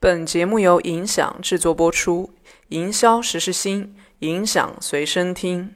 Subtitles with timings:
[0.00, 2.30] 本节目由影响制作播出，
[2.68, 5.74] 营销时时新，影响随身听。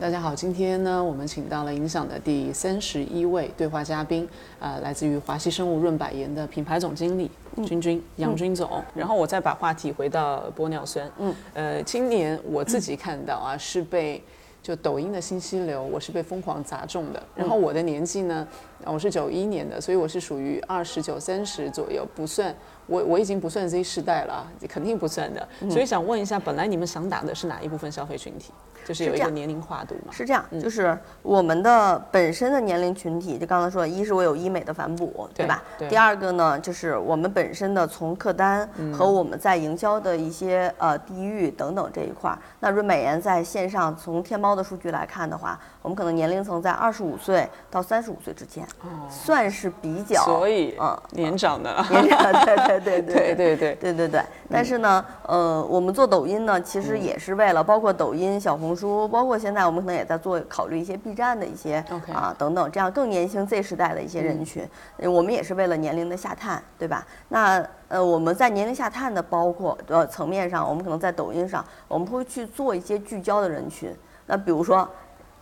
[0.00, 4.28] 大家好，今天呢，我们请到了影响的第三十一位对话嘉宾，
[4.60, 7.28] 呃，来自于华西生物润百颜的品牌总经理
[7.66, 8.80] 君君杨军总。
[8.94, 14.22] 然后我再把话题回到玻尿酸，嗯，呃，今年我自己看到啊，是被
[14.66, 17.22] 就抖音的信息流，我是被疯狂砸中的。
[17.36, 18.44] 然后我的年纪呢，
[18.84, 22.52] 我是九一年的，所以我是属于二十九三十左右，不算
[22.86, 25.46] 我我已经不算 Z 世代了，肯定不算的。
[25.70, 28.52] 所以想问一下，本来你们想打的是哪一部分消费群体？
[28.86, 30.12] 就是有一个年龄跨度嘛？
[30.12, 35.60] 是这样，就是我们的本身的年龄群体，就刚才说，一是我有医美的反哺，对吧？
[35.88, 42.38] 第二个呢，就是我们本身的从客单和我们在营销的一些呃地域等等这一块儿。
[42.60, 48.64] 那润美颜在线上从天猫的数据来看的话，我们可能年龄层在二十五岁到三十五岁之间，
[49.10, 54.22] 算是比较所以嗯年长的年长，对对对对对对对对对。
[54.48, 58.76] 但是呢，呃，我们做抖音呢，其实也是为了包括抖音、小红。
[58.76, 61.82] 书包括现在我们可能也在做考虑一些 B 站的一些
[62.12, 67.06] 啊等等这样更年轻 Z 时代的一些人群，我们也是为了年龄的下探，对吧？
[67.30, 73.90] 那呃我们在年龄下探的包括呃层面上，我们可能在抖音上我们会去做一些聚焦的人群，
[74.26, 74.86] 那比如说。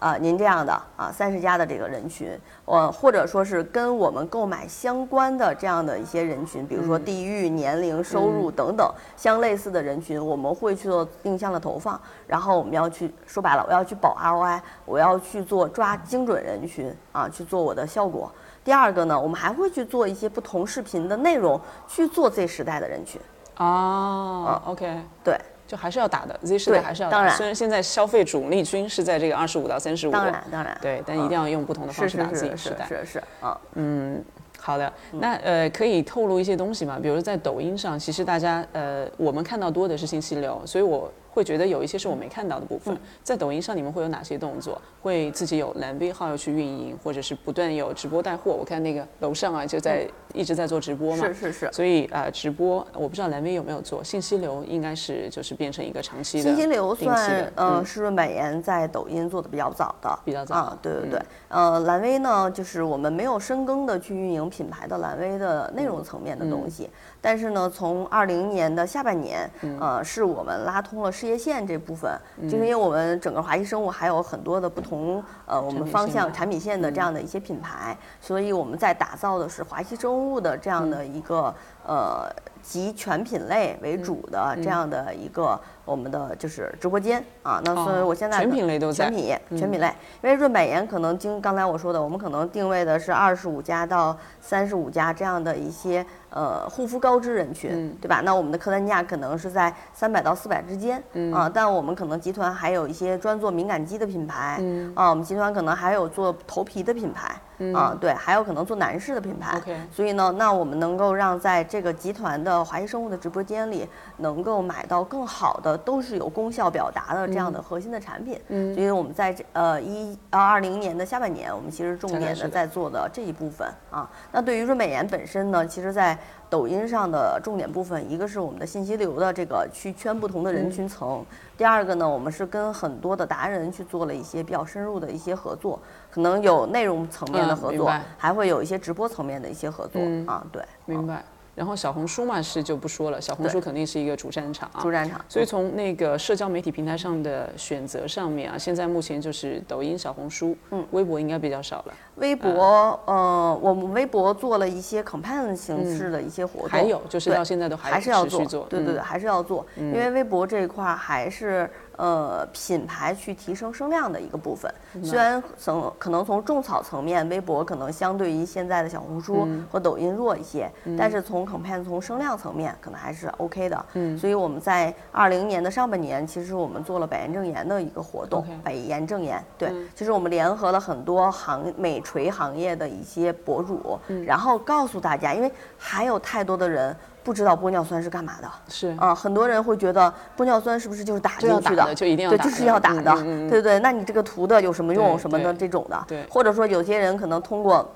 [0.00, 12.00] 啊，您这样的啊，三十加的这个人群，呃，或者说是跟我们购买相关的这样的一些人群，比如说地域、年龄、收入等等相类似的人群，我们会去做定向的投放。
[12.26, 18.32] 然后我们要去说白了，我要去保 ROI，我要去做抓精准人群啊，去做我的效果。
[18.64, 23.20] 第二个呢，我们还会去做一些不同视频的内容，去做 Z 时代的人群。
[23.58, 25.38] 哦，OK，对。
[25.70, 27.28] 就还是要打的，Z 时代还是要打。
[27.36, 32.84] 虽然现在消费主力军是在这个二十五到三十五，当然当然，对，但一定要用不同的方式打 Z 时代。
[32.88, 34.20] 是是是，啊，嗯。
[34.58, 36.98] 好的，那呃可以透露一些东西吗？
[37.02, 42.96] 比如在抖音上，其实大家呃我们看到多的是信息流，所以我会觉得有一些是我没看到的部分。
[43.22, 44.80] 在抖音上，你们会有哪些动作？
[45.02, 48.52] 会自己有蓝 V 号要去运营，或者是不断有直播带货？
[48.52, 51.26] 我看那个楼上啊就在一直在做直播嘛。
[51.28, 51.72] 是是是。
[51.72, 56.42] 所以啊，直播我不知道蓝 V 有没有做信息流，应该是就是变成一个长期的。
[56.42, 61.22] 信息流算呃是润百颜在抖音做的比较早的，比较早啊，对对对。
[61.48, 66.88] 呃，蓝 V 呢，就是我们没有深耕的去运营品牌的蓝威的内容层面的东西，
[67.20, 72.10] 但是呢，从二零年的下半年，呃，是我们拉通了事业线这部分，
[72.42, 81.54] 就是因为我们整个华西生物还有很多的不同呃我们方向产品线的这样的一些品牌，所以我们在打造的是华西生物的这样的一个
[81.86, 82.30] 呃
[82.62, 85.60] 集全品类为主的这样的一个。
[85.86, 89.86] 我们的就是直播间啊，那所以我现在全品类都在全品全品类，
[90.22, 98.20] 因为润百颜可能经刚才我说的，我们可能定位的是二十五家到三十五家这样的一些呃护肤高知人群，对吧？
[98.24, 101.02] 那我们的客单价可能是在三百到四百之间
[101.34, 104.62] 啊，但我们可能集团还有一些专做敏感肌的品牌
[104.94, 107.34] 啊，我们集团可能还有做头皮的品牌
[107.74, 109.60] 啊，对，还有可能做男士的品牌，
[109.90, 115.76] 所以呢，那我们能够让在这个集团的华谊生物的直播间里能够买到更好的。
[115.90, 124.08] 都是有功效表达的这样的核心的产品，嗯，所以我们在这呃一二二零年的下半年，我们其实重点的在做的这一部分啊。
[124.30, 126.16] 那对于润美颜本身呢，其实在
[126.48, 131.24] 抖音上的重点部分，一个是我们的信息流的这个去圈不同的人群层，
[131.56, 135.78] 第二个呢，我们是跟很多的达人去做了一些比较深入的一些合作，
[136.10, 140.44] 可能有内容层面的合作，还会有一些直播层面的一些合作啊。
[140.52, 141.24] 对，明白。
[141.60, 145.22] 然后小红书嘛是就不说了，小红书肯定是一个主战场啊，主战场。
[145.28, 151.92] 所以从那个社交媒体平台上的选择上面啊，现在目前就是抖音、小红书，嗯，微博应该比较少了。
[152.14, 161.68] 微博，呃，我们微博做了一些 campaign 形式的一些活动，还有就是到现在都还是要做，对对对，还是要做，因为微博这一块还是。
[162.00, 164.72] 呃，品牌去提升声量的一个部分，
[165.04, 173.86] 虽然从可能从种草层面，微博可能相对于现在的小红书和抖音弱一些，但是从 campaign 从声量层面可能还是 OK 的。
[173.92, 186.96] 嗯，所以我们在二零年的上半年，其实我们做了百颜正言的一个活动，百颜正言，对，其实我们联合了很多行美垂行业的一些博主，然后告诉大家，因为还有太多的人。
[187.22, 188.50] 不知道玻尿酸是干嘛的？
[188.68, 191.94] 是啊，很多人会觉得玻尿酸是不是就是打进去的？
[191.94, 193.14] 就一定要对，就是要打的，
[193.48, 193.78] 对对。
[193.80, 195.18] 那你这个涂的有什么用？
[195.18, 196.04] 什么的这种的？
[196.08, 196.26] 对。
[196.30, 197.90] 或者说有些人可能通过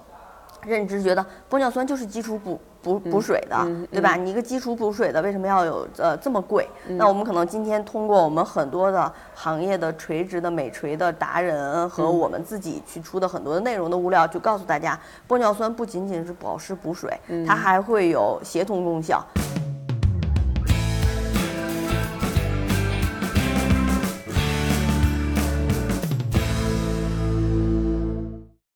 [0.62, 3.56] 认知觉得玻尿酸就是基础补补补水的，
[3.90, 4.14] 对吧？
[4.14, 6.68] 你一个基础补水的为什么要有呃这么贵？
[6.86, 17.10] 那我们可能今天通过我们很多的行业的垂直的美垂的达人和我们自己去出的很多的内容的物料，就告诉大家，玻尿酸不仅仅是保湿补水，
[17.46, 19.24] 它还会有协同功效。